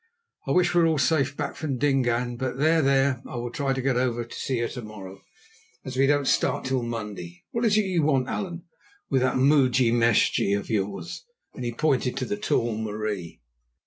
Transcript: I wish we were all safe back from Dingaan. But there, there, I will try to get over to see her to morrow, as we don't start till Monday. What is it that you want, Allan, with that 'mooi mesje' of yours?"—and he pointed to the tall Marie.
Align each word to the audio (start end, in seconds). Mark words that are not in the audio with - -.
I 0.47 0.51
wish 0.51 0.73
we 0.73 0.81
were 0.81 0.87
all 0.87 0.97
safe 0.97 1.37
back 1.37 1.55
from 1.55 1.77
Dingaan. 1.77 2.35
But 2.35 2.57
there, 2.57 2.81
there, 2.81 3.21
I 3.27 3.35
will 3.35 3.51
try 3.51 3.71
to 3.71 3.81
get 3.83 3.97
over 3.97 4.23
to 4.25 4.35
see 4.35 4.57
her 4.57 4.67
to 4.69 4.81
morrow, 4.81 5.21
as 5.85 5.95
we 5.95 6.07
don't 6.07 6.25
start 6.25 6.65
till 6.65 6.81
Monday. 6.81 7.43
What 7.51 7.65
is 7.65 7.77
it 7.77 7.81
that 7.83 7.87
you 7.87 8.01
want, 8.01 8.27
Allan, 8.27 8.63
with 9.11 9.21
that 9.21 9.35
'mooi 9.37 9.93
mesje' 9.93 10.57
of 10.57 10.71
yours?"—and 10.71 11.63
he 11.63 11.71
pointed 11.71 12.17
to 12.17 12.25
the 12.25 12.35
tall 12.35 12.75
Marie. 12.79 13.41